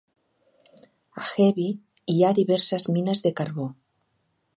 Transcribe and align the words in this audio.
A 1.23 1.25
Hebi 1.33 1.67
hi 2.13 2.17
ha 2.23 2.31
diverses 2.39 2.87
mines 2.95 3.23
de 3.27 3.33
carbó. 3.41 3.67